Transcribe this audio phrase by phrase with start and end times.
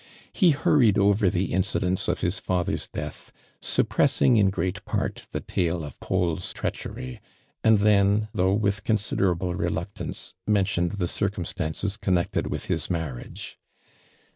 [0.39, 5.37] Ho hurriinl over the incidents of liis father's death, suppress ing in great part, tho
[5.47, 7.21] tale of Paul's treaeli ery;
[7.63, 13.59] and then, thougli with consideraltb" reluctance, mentioned tho circumstances connected with his marriage.